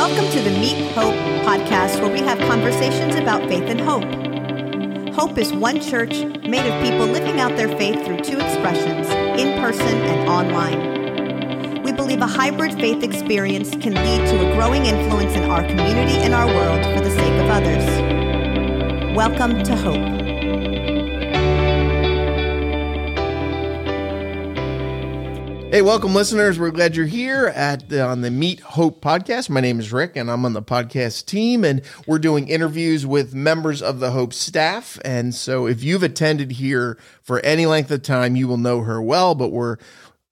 [0.00, 1.14] Welcome to the Meet Hope
[1.44, 5.14] podcast, where we have conversations about faith and hope.
[5.14, 9.06] Hope is one church made of people living out their faith through two expressions
[9.38, 11.82] in person and online.
[11.82, 16.16] We believe a hybrid faith experience can lead to a growing influence in our community
[16.16, 17.84] and our world for the sake of others.
[19.14, 20.19] Welcome to Hope.
[25.70, 26.58] Hey, welcome, listeners.
[26.58, 29.48] We're glad you're here at the, on the Meet Hope podcast.
[29.48, 33.34] My name is Rick, and I'm on the podcast team, and we're doing interviews with
[33.34, 34.98] members of the Hope staff.
[35.04, 39.00] And so, if you've attended here for any length of time, you will know her
[39.00, 39.36] well.
[39.36, 39.76] But we're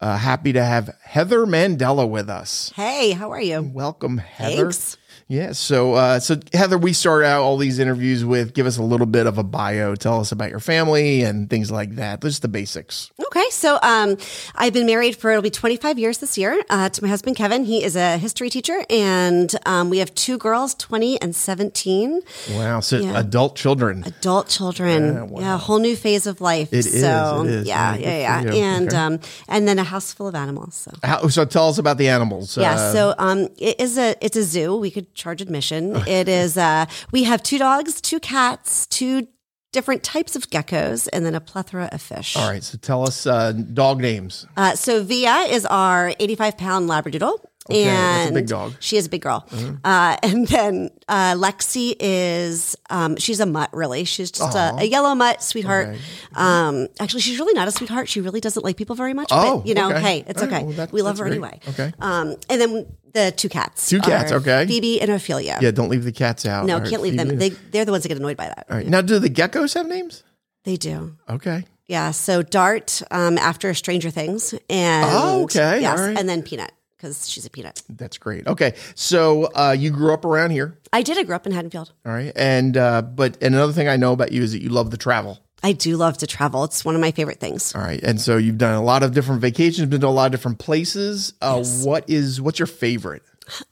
[0.01, 2.73] uh, happy to have Heather Mandala with us.
[2.75, 3.63] Hey, how are you?
[3.63, 4.65] Welcome, Heather.
[4.65, 4.98] Thanks.
[5.31, 5.53] Yeah.
[5.53, 9.07] So, uh, so Heather, we start out all these interviews with give us a little
[9.07, 9.95] bit of a bio.
[9.95, 12.23] Tell us about your family and things like that.
[12.23, 13.11] Just the basics.
[13.27, 14.17] Okay, so um,
[14.55, 17.65] I've been married for it'll be 25 years this year uh, to my husband Kevin.
[17.67, 22.81] He is a history teacher, and um, we have two girls, 20 and 17, Wow.
[22.81, 23.19] So, Yeah.
[23.21, 24.05] adult children.
[24.07, 25.15] adult children.
[25.15, 25.41] Yeah, wow.
[25.41, 26.73] Yeah, a whole new phase of life.
[26.73, 27.67] It is, so, it is.
[27.69, 28.97] Yeah, Yeah, yeah, yeah, and Okay.
[28.97, 30.75] um, and then a house full of animals.
[30.75, 30.91] So.
[31.05, 32.57] How, so, tell us about the animals.
[32.57, 34.75] Yeah, Uh, so um, it is a it's a zoo.
[34.77, 35.97] We could charge admission.
[36.09, 39.29] It is uh, we have two dogs, two cats, two
[39.73, 42.37] different types of geckos, and then a plethora of fish.
[42.37, 42.65] All right.
[42.65, 44.47] So tell us uh, dog names.
[44.57, 47.39] Uh, so Via is our 85 pound Labradoodle.
[47.71, 48.75] Okay, and big dog.
[48.81, 49.47] She is a big girl.
[49.85, 54.05] Uh, and then uh, Lexi is, um, she's a mutt, really.
[54.05, 55.89] She's just a, a yellow mutt, sweetheart.
[55.89, 55.99] Okay.
[56.35, 58.09] Um, actually, she's really not a sweetheart.
[58.09, 59.29] She really doesn't like people very much.
[59.31, 60.01] Oh, but, you know, okay.
[60.01, 60.65] hey, it's right, okay.
[60.65, 61.33] well, that- we love her great.
[61.33, 61.61] anyway.
[61.69, 61.93] Okay.
[62.01, 63.89] Um, and then the two cats.
[63.89, 64.67] Two cats, okay.
[64.67, 65.59] Phoebe and Ophelia.
[65.61, 66.67] Yeah, don't leave the cats out.
[66.67, 67.37] No, can't leave them.
[67.39, 68.67] They, they're the ones that get annoyed by that.
[68.71, 68.87] All right.
[68.87, 70.23] Now, do the geckos have names?
[70.65, 71.17] They do.
[71.29, 71.65] Okay.
[71.87, 72.11] Yeah.
[72.11, 75.81] So Dart um, after Stranger Things, and Oh, okay.
[75.81, 76.19] yes, right.
[76.19, 77.83] and then Peanut because she's a peanut.
[77.89, 78.47] That's great.
[78.47, 78.75] Okay.
[78.95, 80.79] So uh, you grew up around here.
[80.93, 81.17] I did.
[81.17, 81.93] I grew up in Haddonfield.
[82.05, 82.33] All right.
[82.37, 84.97] And, uh, but and another thing I know about you is that you love to
[84.97, 85.39] travel.
[85.63, 86.65] I do love to travel.
[86.65, 87.75] It's one of my favorite things.
[87.75, 88.03] All right.
[88.03, 90.59] And so you've done a lot of different vacations, been to a lot of different
[90.59, 91.35] places.
[91.41, 93.23] Uh, What is, what's your favorite?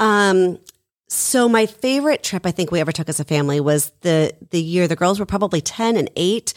[0.01, 0.59] Um,
[1.09, 4.61] so my favorite trip I think we ever took as a family was the the
[4.61, 6.53] year the girls were probably ten and eight,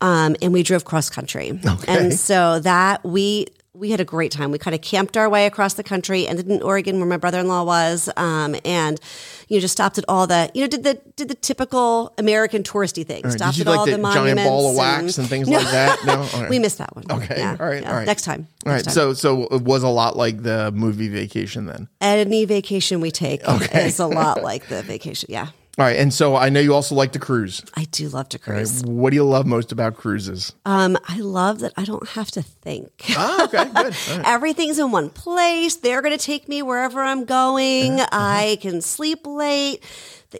[0.00, 1.60] um, and we drove cross country.
[1.62, 1.92] Okay.
[1.92, 3.48] And so that we
[3.80, 4.50] we had a great time.
[4.52, 7.40] We kind of camped our way across the country, ended in Oregon where my brother
[7.40, 9.00] in law was, um, and
[9.48, 12.62] you know just stopped at all the you know did the did the typical American
[12.62, 13.24] touristy things.
[13.24, 13.38] All right.
[13.38, 15.64] Stopped Did you at like all the, the, giant ball of wax and, things like
[15.70, 15.98] that?
[16.04, 16.20] No.
[16.40, 16.50] Right.
[16.50, 17.04] We missed that one.
[17.10, 17.38] Okay.
[17.38, 17.56] Yeah.
[17.58, 17.82] All right.
[17.82, 17.90] Yeah.
[17.90, 18.06] All right.
[18.06, 18.46] Next time.
[18.66, 18.84] All right.
[18.84, 18.92] Time.
[18.92, 21.88] So, so it was a lot like the movie Vacation then.
[22.00, 23.86] any vacation we take Okay.
[23.86, 25.28] is a lot like the vacation.
[25.32, 25.48] Yeah.
[25.80, 25.96] All right.
[25.96, 27.64] And so I know you also like to cruise.
[27.74, 28.58] I do love to All right.
[28.58, 28.84] cruise.
[28.84, 30.52] What do you love most about cruises?
[30.66, 32.90] Um, I love that I don't have to think.
[33.16, 33.64] Oh, okay.
[33.64, 33.96] Good.
[34.10, 34.22] Right.
[34.26, 35.76] Everything's in one place.
[35.76, 37.98] They're going to take me wherever I'm going.
[38.00, 38.08] Uh-huh.
[38.12, 39.82] I can sleep late,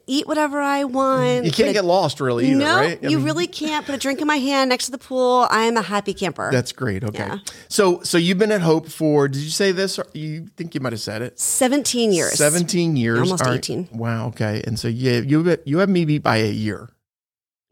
[0.07, 1.45] eat whatever I want.
[1.45, 2.99] You can't get lost really either, no, right?
[3.03, 3.85] I you mean, really can't.
[3.85, 5.47] Put a drink in my hand next to the pool.
[5.51, 6.51] I am a happy camper.
[6.53, 7.03] That's great.
[7.03, 7.19] Okay.
[7.19, 7.39] Yeah.
[7.69, 9.99] So, so you've been at Hope for, did you say this?
[9.99, 11.41] Or you think you might have said it?
[11.41, 12.33] 17 years.
[12.35, 13.19] 17 years.
[13.19, 13.59] Almost right.
[13.59, 13.89] 18.
[13.93, 14.29] Wow.
[14.29, 14.63] Okay.
[14.67, 16.89] And so you, you, you have me beat by a year.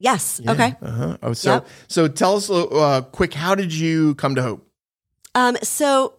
[0.01, 0.41] Yes.
[0.43, 0.53] Yeah.
[0.53, 0.77] Okay.
[0.83, 1.17] Uh-huh.
[1.23, 1.69] Oh, so, Yep.
[1.89, 4.67] so tell us uh, quick, how did you come to Hope?
[5.35, 6.15] Um, so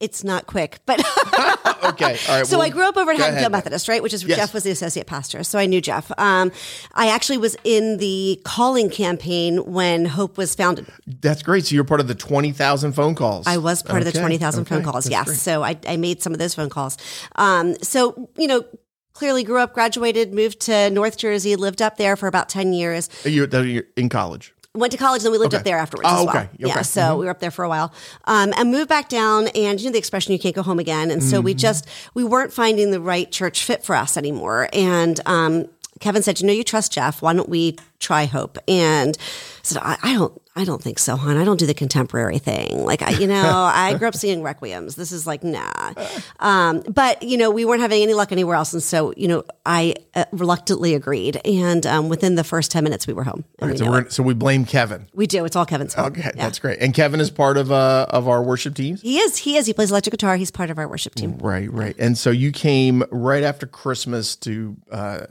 [0.00, 0.98] it's not quick, but
[1.90, 2.16] Okay.
[2.28, 2.46] All right.
[2.46, 3.52] so well, I grew up over at Haddonfield.
[3.52, 4.02] Methodist, right?
[4.02, 4.38] Which is Yes.
[4.38, 6.10] Jeff was the associate pastor, so I knew Jeff.
[6.18, 6.50] Um,
[6.94, 10.86] I actually was in the calling campaign when Hope was founded.
[11.06, 11.66] That's great.
[11.66, 13.46] So you're part of the 20,000 phone calls.
[13.46, 15.04] I was part of the Okay, twenty thousand phone calls.
[15.04, 15.38] that's Yes, great.
[15.38, 16.96] so I, I made some of those phone calls.
[17.36, 18.64] Um, so you know,
[19.12, 23.08] clearly grew up, graduated, moved to North Jersey, lived up there for about ten years.
[23.24, 24.53] You're, you're in college.
[24.76, 25.60] Went to college, and then we lived Okay.
[25.60, 26.36] up there afterwards Oh, as well.
[26.36, 26.82] okay, Yeah, okay.
[26.82, 27.92] so we were up there for a while,
[28.24, 29.46] um, and moved back down.
[29.54, 31.44] And you know the expression, "You can't go home again." And so Mm-hmm.
[31.44, 34.68] we just we weren't finding the right church fit for us anymore.
[34.72, 35.66] And um,
[36.00, 37.22] Kevin said, "You know, you trust Jeff.
[37.22, 39.20] Why don't we try Hope?" And I
[39.62, 41.36] said, I, "I don't, I don't think so, hon.
[41.36, 42.84] I don't do the contemporary thing.
[42.84, 43.42] Like, I, you know,
[43.74, 44.94] I grew up singing requiems.
[44.94, 45.92] This is like, nah."
[46.38, 49.42] Um, but you know, we weren't having any luck anywhere else, and so you know,
[49.66, 51.40] I uh, reluctantly agreed.
[51.44, 53.44] And um, within the first ten minutes, we were home.
[53.60, 55.08] Right, we so we're so we blame Kevin.
[55.12, 55.44] We do.
[55.44, 56.12] It's all Kevin's fault.
[56.12, 56.44] Okay, Yeah.
[56.44, 56.78] that's great.
[56.80, 58.96] And Kevin is part of uh of our worship team?
[58.96, 59.36] He is.
[59.38, 59.66] He is.
[59.66, 60.36] He plays electric guitar.
[60.36, 61.36] He's part of our worship team.
[61.38, 61.96] Right, right.
[61.98, 65.26] And so you came right after Christmas to uh,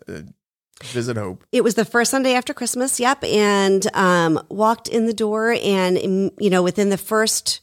[0.92, 1.44] visit Hope.
[1.52, 3.00] It was the first Sunday after Christmas.
[3.00, 7.62] Yep, and um, walked in the door, and mm, you know, within the first,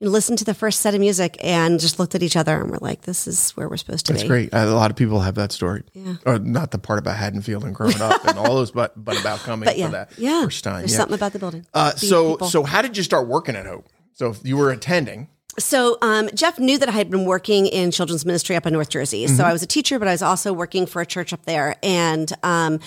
[0.00, 2.78] listened to the first set of music, and just looked at each other, and we're
[2.80, 4.18] like, "This is where we're supposed to be.
[4.18, 4.54] That's be." great.
[4.54, 5.82] Uh, a lot of people have that story.
[5.92, 6.14] Yeah.
[6.26, 9.40] Or not the part about Haddonfield and growing up and all those, but but about
[9.40, 10.44] coming But yeah, for that yeah.
[10.44, 10.80] first time.
[10.80, 10.98] There's yeah.
[10.98, 11.66] something about the building.
[11.74, 12.48] Uh, so people.
[12.48, 13.88] so how did you start working at Hope?
[14.12, 15.28] So if you were attending.
[15.60, 18.88] So um, Jeff knew that I had been working in children's ministry up in North
[18.88, 19.26] Jersey.
[19.28, 21.76] So I was a teacher, but I was also working for a church up there.
[21.82, 22.80] And um,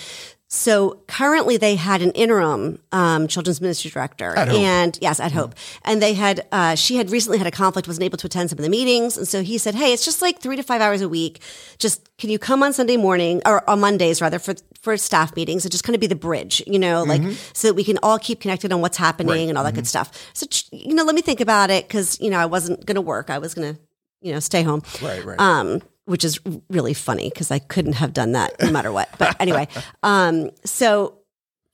[0.48, 4.34] so currently they had an interim um, children's ministry director.
[4.60, 5.54] And yes, at Hope.
[5.84, 8.58] And they had, uh, she had recently had a conflict, wasn't able to attend some
[8.58, 9.16] of the meetings.
[9.16, 11.40] And so he said, Hey, it's just like three to five hours a week.
[11.78, 14.54] Just can you come on Sunday morning or on Mondays rather for,
[14.84, 17.22] for staff meetings and just kind of be the bridge, you know, like
[17.54, 20.12] so that we can all keep connected on what's happening and all that good stuff.
[20.34, 23.00] So, you know, let me think about it because, you know, I wasn't going to
[23.00, 23.30] work.
[23.30, 23.80] I was going to,
[24.20, 25.40] you know, stay home Right, right.
[25.40, 26.38] um, which is
[26.68, 29.08] really funny because I couldn't have done that no matter what.
[29.18, 29.68] But anyway,
[30.02, 31.18] um, so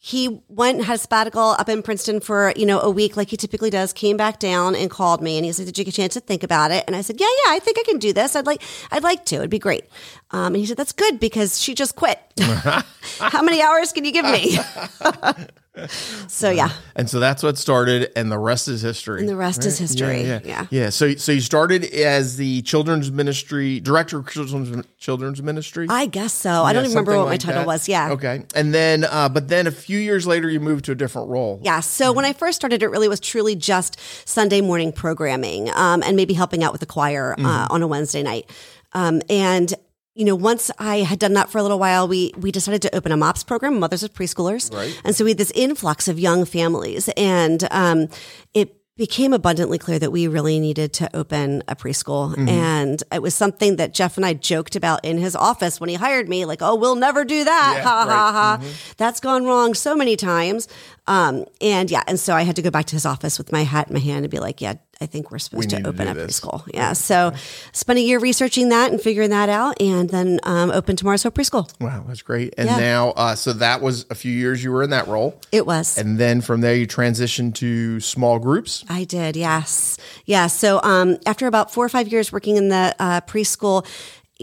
[0.03, 3.29] he went and had a sabbatical up in Princeton for you know a week, like
[3.29, 3.93] he typically does.
[3.93, 6.21] Came back down and called me, and he said, "Did you get a chance to
[6.21, 8.35] think about it?" And I said, "Yeah, yeah, I think I can do this.
[8.35, 9.37] I'd like, I'd like to.
[9.37, 9.85] It'd be great."
[10.31, 12.19] Um, and he said, "That's good because she just quit.
[13.19, 14.59] How many hours can you give me?"
[15.89, 19.21] so yeah, and so that's what started, and the rest is history.
[19.21, 20.23] and the rest is history.
[20.23, 20.67] Yeah, yeah.
[20.71, 20.91] yeah.
[20.91, 25.87] So, so you started as the children's ministry director of children's children's ministry.
[25.89, 26.51] I guess so.
[26.65, 27.67] I don't even remember what my title that?
[27.67, 27.89] was.
[27.89, 28.11] Yeah.
[28.13, 28.45] Okay.
[28.55, 31.61] And then, uh, but then a few years later, you moved to a different role.
[31.63, 31.81] Yeah.
[31.81, 33.99] So when I first started, it really was truly just
[34.29, 38.23] Sunday morning programming um, and maybe helping out with the choir uh, on a Wednesday
[38.23, 38.51] night.
[38.93, 39.73] Um, and
[40.21, 42.95] you know, once I had done that for a little while, we we decided to
[42.95, 44.95] open a MOPS program, Mothers of Preschoolers, Right.
[45.05, 48.09] and so we had this influx of young families, and um,
[48.53, 53.35] it became abundantly clear that we really needed to open a preschool, and it was
[53.35, 56.61] something that Jeff and I joked about in his office when he hired me, like,
[56.61, 58.67] "Oh, we'll never do that, Yeah, ha ha right.
[58.67, 60.69] ha." That's gone wrong so many times.
[61.07, 63.63] Um, and yeah, and so I had to go back to his office with my
[63.65, 65.89] hat in my hand and be like, yeah, I think we're supposed need to to
[65.89, 66.41] open do a this.
[66.41, 66.63] preschool.
[66.75, 66.93] Yeah.
[66.93, 67.33] So
[67.73, 71.35] spent a year researching that and figuring that out and then um, opened Tomorrow's Hope
[71.35, 71.71] Preschool.
[71.81, 72.53] Wow, that's great.
[72.59, 72.79] And Yeah.
[72.79, 75.41] now, uh, so that was a few years you were in that role.
[75.53, 75.97] It was.
[75.97, 78.85] And then from there, you transitioned to small groups.
[78.91, 79.97] I did, yes.
[80.27, 80.49] Yeah.
[80.49, 83.87] So um, after about four or five years working in the uh, preschool,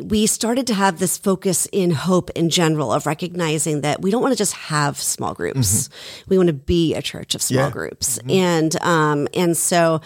[0.04, 4.22] we started to have this focus in hope in general of recognizing that we don't
[4.22, 5.90] want to just have small groups.
[6.28, 7.72] We want to be a church of small Yeah.
[7.72, 8.20] groups.
[8.30, 10.02] And um, and so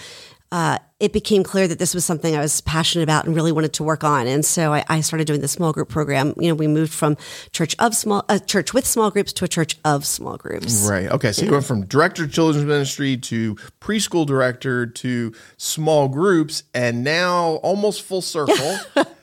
[0.52, 3.74] uh, it became clear that this was something I was passionate about and really wanted
[3.74, 4.28] to work on.
[4.28, 6.34] And so I, I started doing the small group program.
[6.38, 7.18] You know, we moved from
[7.54, 10.88] church of small, a church with small groups to a church of small groups.
[10.88, 11.08] Right.
[11.08, 11.32] Okay.
[11.32, 17.04] So you went from director of children's ministry to preschool director to small groups, and
[17.04, 18.78] now almost full circle.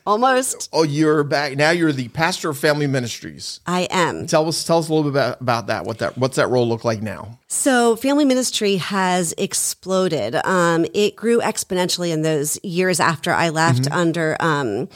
[0.08, 0.70] Almost.
[0.72, 1.68] oh, you're back now.
[1.68, 3.60] You're the pastor of family ministries.
[3.66, 4.26] I am.
[4.26, 5.84] Tell us, tell us a little bit about, about that.
[5.84, 7.38] What that, what's that role look like now?
[7.50, 10.34] So, family ministry has exploded.
[10.44, 14.88] Um, it grew exponentially in those years after I left, under um,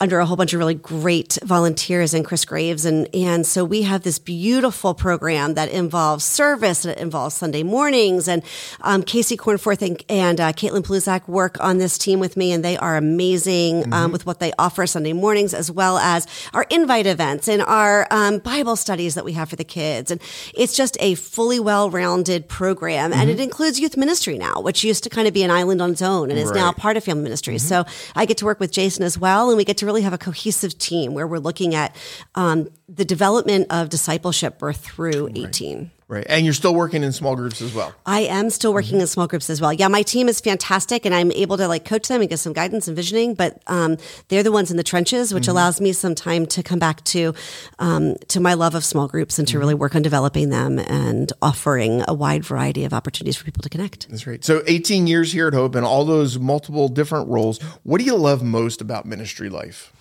[0.00, 3.82] under a whole bunch of really great volunteers and Chris Graves, and and so we
[3.82, 8.28] have this beautiful program that involves service and it involves Sunday mornings.
[8.28, 8.44] And
[8.82, 12.64] um, Casey Cornforth and, and uh, Caitlin Pluzak work on this team with me, and
[12.64, 17.06] they are amazing um, with what they offer Sunday mornings, as well as our invite
[17.06, 20.10] events and our um, Bible studies that we have for the kids.
[20.10, 20.20] And
[20.54, 23.12] it's just a fully well rounded program.
[23.12, 25.90] And it includes youth ministry now, which used to kind of be an island on
[25.90, 27.58] its own and is now part of family ministry.
[27.58, 27.84] So
[28.14, 29.50] I get to work with Jason as well.
[29.50, 31.94] And we get to really have a cohesive team where we're looking at
[32.34, 35.90] um, the development of discipleship birth through 18.
[36.08, 36.24] Right.
[36.26, 37.94] And you're still working in small groups as well.
[38.06, 39.74] I am still working in small groups as well.
[39.74, 42.54] Yeah, my team is fantastic, and I'm able to like coach them and give some
[42.54, 43.34] guidance and visioning.
[43.34, 46.78] But um, they're the ones in the trenches, which allows me some time to come
[46.78, 47.34] back to
[47.78, 51.30] um, to my love of small groups and to really work on developing them and
[51.42, 54.08] offering a wide variety of opportunities for people to connect.
[54.08, 54.42] That's right.
[54.42, 57.60] So 18 years here at Hope and all those multiple different roles.
[57.82, 59.92] What do you love most about ministry life?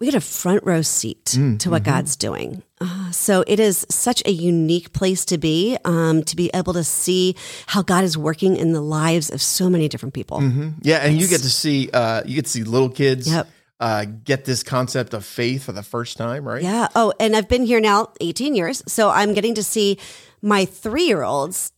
[0.00, 1.24] We get a front row seat
[1.58, 2.62] to what God's doing.
[2.80, 6.84] Uh, so it is such a unique place to be, um, to be able to
[6.84, 7.34] see
[7.66, 10.40] how God is working in the lives of so many different people.
[10.82, 13.48] Yeah, and you get to see uh, you get to see little kids Yep.
[13.80, 16.62] uh, get this concept of faith for the first time, right?
[16.62, 16.86] Yeah.
[16.94, 18.84] Oh, and I've been here now 18 years.
[18.86, 19.98] So I'm getting to see
[20.40, 21.72] my three year olds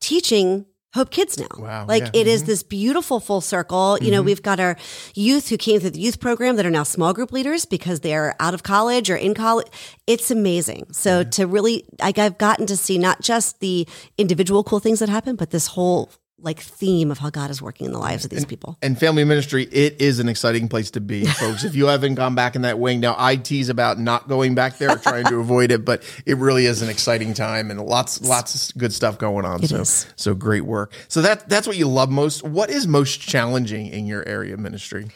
[0.00, 0.66] teaching
[0.96, 1.46] Hope Kids now.
[1.56, 2.08] Wow, Like yeah.
[2.08, 2.16] Mm-hmm.
[2.16, 3.98] it is this beautiful full circle.
[4.00, 4.76] You know, we've got our
[5.14, 8.34] youth who came through the youth program that are now small group leaders because they're
[8.40, 9.68] out of college or in college.
[10.06, 10.86] It's amazing.
[10.92, 13.86] So to really, like, I've gotten to see not just the
[14.18, 17.86] individual cool things that happen, but this whole like theme of how God is working
[17.86, 18.76] in the lives of these people.
[18.82, 21.64] And family ministry, it is an exciting place to be, folks.
[21.64, 24.76] If you haven't gone back in that wing, now I tease about not going back
[24.78, 28.20] there or trying to avoid it, but it really is an exciting time and lots,
[28.20, 29.62] lots of good stuff going on.
[29.62, 30.06] It so, is.
[30.16, 30.92] so great work.
[31.08, 32.42] So that that's what you love most.
[32.42, 35.08] What is most challenging in your area of ministry?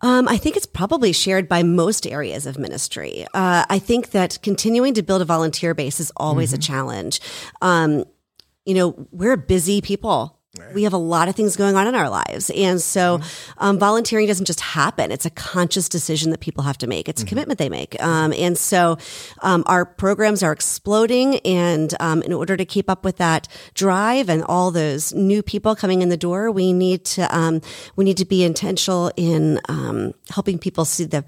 [0.00, 3.24] Um, I think it's probably shared by most areas of ministry.
[3.34, 7.20] Uh, I think that continuing to build a volunteer base is always a challenge.
[7.60, 8.04] Um,
[8.64, 10.40] you know, we're busy people.
[10.74, 12.50] We have a lot of things going on in our lives.
[12.50, 13.20] And so
[13.56, 15.10] um, volunteering doesn't just happen.
[15.10, 17.08] It's a conscious decision that people have to make.
[17.08, 18.00] It's a commitment they make.
[18.02, 18.98] Um, and so
[19.40, 21.38] um, our programs are exploding.
[21.38, 25.74] And um, in order to keep up with that drive and all those new people
[25.74, 27.62] coming in the door, we need to, um,
[27.96, 31.24] we need to be intentional in um, helping people see the,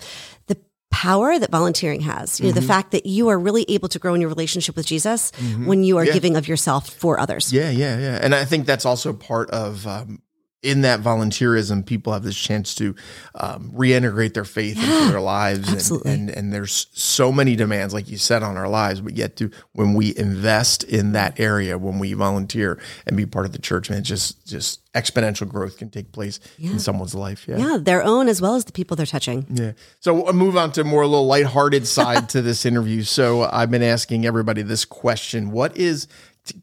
[0.49, 0.59] the
[0.95, 2.39] power that volunteering has.
[2.41, 4.87] You know, the fact that you are really able to grow in your relationship with
[4.87, 5.33] Jesus
[5.69, 6.13] when you are Yeah.
[6.15, 7.53] giving of yourself for others.
[7.53, 8.19] Yeah, yeah, yeah.
[8.23, 10.23] And I think that's also part of um,
[10.65, 12.95] in that volunteerism, people have this chance to
[13.35, 15.69] um, reintegrate their faith into their lives.
[15.69, 16.13] and- absolutely.
[16.13, 19.01] And, and there's so many demands, like you said, on our lives.
[19.01, 23.47] But yet, to when we invest in that area, when we volunteer and be part
[23.47, 27.47] of the church, man, just just exponential growth can take place in someone's life.
[27.49, 27.57] Yeah.
[27.59, 29.45] Yeah, their own as well as the people they're touching.
[29.51, 29.73] Yeah.
[29.99, 33.03] So we'll move on to more a little lighthearted side to this interview.
[33.03, 36.07] So I've been asking everybody this question: What is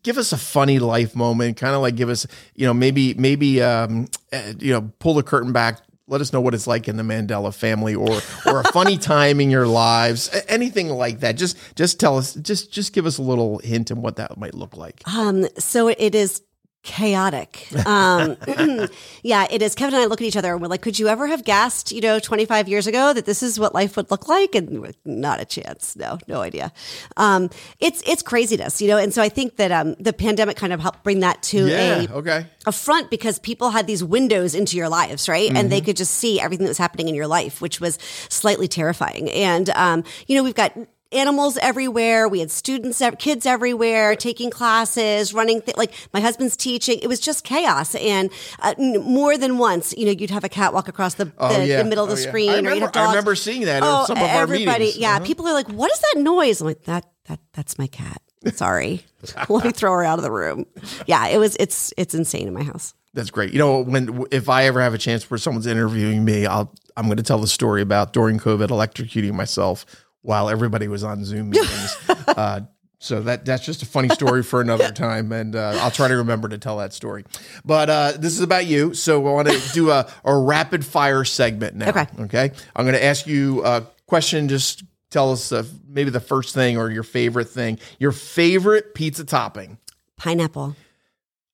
[0.03, 1.57] give us a funny life moment?
[1.57, 5.23] Kind of like give us, you know, maybe maybe um, uh, you know, pull the
[5.23, 5.79] curtain back.
[6.07, 9.39] Let us know what it's like in the Mandala family, or or a funny time
[9.39, 11.37] in your lives, anything like that.
[11.37, 14.53] Just just tell us, just just give us a little hint on what that might
[14.53, 15.01] look like.
[15.07, 16.41] Um, so it is
[16.83, 17.67] chaotic.
[17.85, 18.37] Um,
[19.23, 19.75] yeah, it is.
[19.75, 21.91] Kevin and I look at each other and we're like, could you ever have guessed,
[21.91, 24.55] you know, 25 years ago that this is what life would look like?
[24.55, 25.95] And we're like, not a chance.
[25.95, 26.71] No, no idea.
[27.17, 28.97] Um, it's, it's craziness, you know?
[28.97, 32.01] And so I think that, um, the pandemic kind of helped bring that to Yeah.
[32.09, 32.45] a, Okay.
[32.65, 35.51] a front because people had these windows into your lives, right?
[35.55, 37.97] And they could just see everything that was happening in your life, which was
[38.29, 39.29] slightly terrifying.
[39.31, 40.75] And, um, you know, we've got
[41.11, 42.27] animals everywhere.
[42.27, 46.99] We had students, kids everywhere, taking classes, running, th- like my husband's teaching.
[47.01, 47.95] It was just chaos.
[47.95, 51.31] And uh, more than once, you know, you'd have a cat walk across the, the,
[51.37, 51.77] Oh, yeah.
[51.83, 52.27] the middle of Oh, the yeah.
[52.29, 52.49] screen.
[52.49, 54.97] I or you'd remember- I remember seeing that at Oh, some of our meetings.
[54.97, 55.15] Yeah.
[55.17, 55.25] Uh-huh.
[55.25, 56.61] People are like, what is that noise?
[56.61, 58.21] I'm like, that, that, that's my cat.
[58.53, 59.05] Sorry.
[59.49, 60.65] Let me throw her out of the room.
[61.07, 61.27] Yeah.
[61.27, 62.93] It was, it's, it's insane in my house.
[63.13, 63.51] That's great.
[63.51, 67.05] You know, when if I ever have a chance where someone's interviewing me, I'll I'm
[67.07, 69.85] going to tell the story about during COVID electrocuting myself
[70.21, 71.97] while everybody was on Zoom meetings.
[72.27, 72.61] uh,
[72.99, 76.17] so that that's just a funny story for another time, and uh, I'll try to
[76.17, 77.25] remember to tell that story.
[77.65, 81.23] But uh, this is about you, so I want to do a, a rapid fire
[81.23, 81.89] segment now.
[81.89, 82.05] Okay.
[82.19, 82.51] Okay.
[82.75, 84.47] I'm going to ask you a question.
[84.47, 89.25] Just tell us uh, maybe the first thing or your favorite thing, your favorite pizza
[89.25, 89.79] topping.
[90.17, 90.75] Pineapple.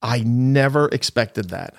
[0.02, 1.76] I never expected that.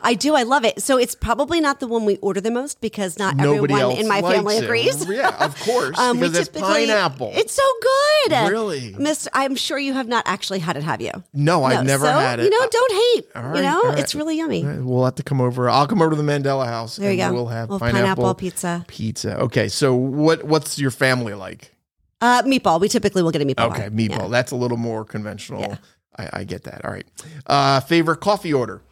[0.00, 0.34] I do.
[0.34, 0.82] I love it.
[0.82, 4.08] So it's probably not the one we order the most because not Nobody everyone in
[4.08, 4.64] my family it.
[4.64, 5.06] agrees.
[5.12, 7.32] Yeah, of course, Um, we because it's pineapple.
[7.34, 8.50] It's so good.
[8.50, 8.94] Really?
[8.98, 11.10] Mister, I'm sure you have not actually had it, have you?
[11.34, 12.44] no, I've never so, had it.
[12.44, 13.26] You know, don't hate.
[13.34, 13.98] All you know, right.
[13.98, 14.64] it's really yummy.
[14.64, 15.68] Right, we'll have to come over.
[15.68, 16.96] I'll come over to the Mandala house.
[16.96, 17.34] There you and go.
[17.34, 18.84] We'll have We'll pineapple, pineapple pizza.
[18.88, 19.38] Pizza.
[19.40, 21.74] Okay, so what what's your family like?
[22.20, 22.80] Uh, meatball.
[22.80, 23.70] We typically will get a meatball.
[23.72, 23.96] Okay, one.
[23.96, 24.22] meatball.
[24.22, 24.28] Yeah.
[24.28, 25.60] That's a little more conventional.
[25.60, 25.76] Yeah.
[26.18, 26.84] I, I get that.
[26.84, 27.06] All right.
[27.46, 28.82] Uh, favorite coffee order?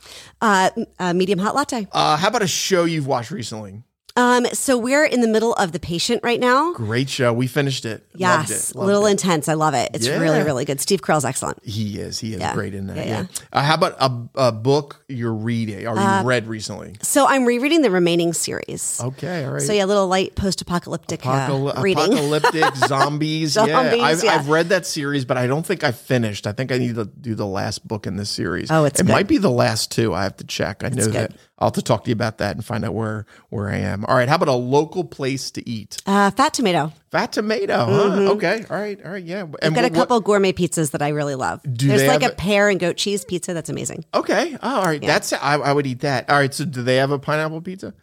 [0.41, 1.87] Uh, uh, medium hot latte.
[1.93, 3.83] Uh, how about a show you've watched recently?
[4.17, 6.73] Um, so we're in the middle of the patient right now.
[6.75, 7.33] Great show.
[7.33, 8.05] We finished it.
[8.15, 8.77] Yes, it.
[8.77, 9.13] a little it.
[9.13, 9.49] intense.
[9.49, 9.91] I love it.
[9.95, 10.19] It's Yeah.
[10.19, 10.81] really, really good.
[10.81, 11.59] Steve Carell's excellent.
[11.65, 12.19] He is.
[12.19, 12.53] He is Yeah.
[12.55, 12.97] great in that.
[12.97, 13.05] Yeah.
[13.07, 16.97] Yeah, Uh, how about a, a book you're reading or you Uh, read recently?
[17.03, 19.01] So I'm rereading the remaining series.
[19.03, 19.45] Okay.
[19.45, 19.63] All right.
[19.63, 22.13] So yeah, a little light post-apocalyptic Apocal- uh, reading.
[22.13, 23.57] apocalyptic zombies.
[23.57, 24.35] yeah, Zombies, I've, yeah.
[24.35, 26.47] I've read that series, but I don't think I finished.
[26.47, 28.71] I think I need to do the last book in this series.
[28.71, 29.13] Oh, it's it good.
[29.13, 30.15] might be the last two.
[30.15, 30.83] I have to check.
[30.85, 31.13] I know good.
[31.15, 31.33] that.
[31.59, 34.00] I'll have to talk to you about that and find out where where I am.
[34.07, 34.29] All right.
[34.29, 35.97] How about a local place to eat?
[36.07, 36.93] Uh, fat tomato.
[37.11, 37.85] Fat tomato.
[37.87, 38.31] Huh?
[38.33, 38.65] Okay.
[38.71, 38.99] All right.
[39.05, 39.25] All right.
[39.25, 39.43] Yeah.
[39.43, 41.61] I've And got a what- couple gourmet pizzas that I really love.
[41.73, 44.05] Do There's like a a- pear and goat cheese pizza that's amazing.
[44.15, 44.57] Okay.
[44.63, 45.01] Oh, all right.
[45.01, 46.29] That's I, I would eat that.
[46.31, 46.53] All right.
[46.53, 47.95] So do they have a pineapple pizza?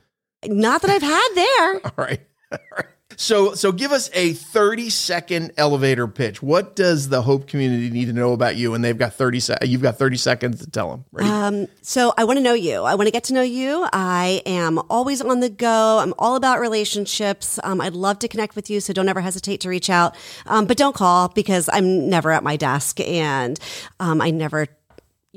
[0.46, 1.74] Not that I've had there.
[1.86, 2.22] All right.
[2.52, 2.86] All right.
[3.20, 6.42] So so give us a 30 second elevator pitch.
[6.44, 8.76] What does the Hope community need to know about you?
[8.76, 11.06] And they've got 30 se- you've got 30 seconds to tell them.
[11.12, 11.30] Ready?
[11.30, 12.84] Um, so I want to know you.
[12.84, 13.88] I want to get to know you.
[13.92, 15.98] I am always on the go.
[15.98, 17.60] I'm all about relationships.
[17.64, 20.16] Um, I'd love to connect with you, so don't ever hesitate to reach out.
[20.46, 23.60] Um, but don't call because I'm never at my desk and
[24.00, 24.68] um, I never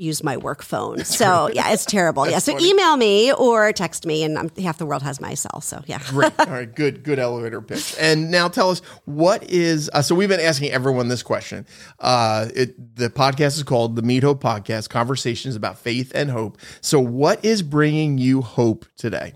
[0.01, 1.03] use my work phone.
[1.05, 2.27] So yeah, it's terrible.
[2.27, 2.39] yeah.
[2.39, 5.61] So email me or text me, and I'm, half the world has my cell.
[5.61, 5.99] So yeah.
[6.07, 6.33] Great.
[6.39, 6.73] All right.
[6.73, 7.03] Good.
[7.03, 7.95] Good elevator pitch.
[7.99, 9.89] And now tell us what is.
[9.93, 11.65] Uh, so we've been asking everyone this question.
[11.99, 16.57] Uh, it, the podcast is called the Meet Hope Podcast: Conversations about Faith and Hope.
[16.81, 19.33] So what is bringing you hope today?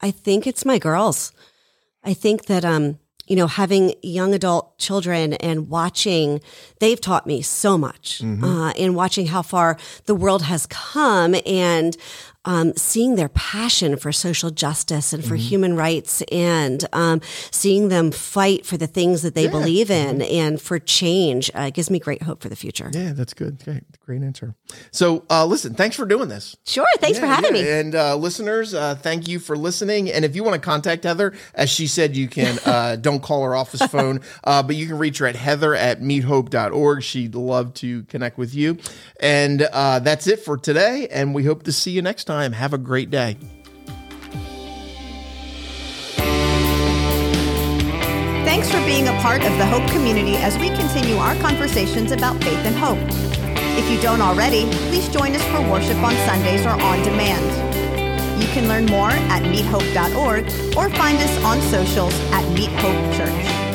[0.00, 1.32] I think it's my girls.
[2.02, 2.98] I think that um,
[3.30, 6.40] you know, having young adult children and watching,
[6.80, 8.20] they've taught me so much.
[8.22, 11.96] Uh, and watching how far the world has come, and
[12.44, 15.48] um, seeing their passion for social justice and for mm-hmm.
[15.48, 17.20] human rights and um,
[17.50, 19.50] seeing them fight for the things that they yeah.
[19.50, 20.34] believe in mm-hmm.
[20.34, 22.90] and for change uh, gives me great hope for the future.
[22.92, 23.62] Yeah, that's good.
[23.62, 24.54] Great, great answer.
[24.90, 26.56] So, uh, listen, thanks for doing this.
[26.64, 26.86] Sure.
[26.98, 27.62] Thanks yeah, for having yeah.
[27.62, 27.70] me.
[27.70, 30.10] And uh, listeners, uh, thank you for listening.
[30.10, 33.44] And if you want to contact Heather, as she said, you can, uh, don't call
[33.44, 36.69] her office phone, uh, but you can reach her at heather at meethope.org.
[37.00, 38.78] She'd love to connect with you.
[39.20, 41.08] And uh, that's it for today.
[41.10, 42.52] And we hope to see you next time.
[42.52, 43.36] Have a great day.
[48.44, 52.42] Thanks for being a part of the Hope community as we continue our conversations about
[52.42, 52.98] faith and hope.
[53.78, 57.70] If you don't already, please join us for worship on Sundays or on demand.
[58.42, 60.44] You can learn more at meethope.org
[60.76, 63.69] or find us on socials at Meet Hope Church.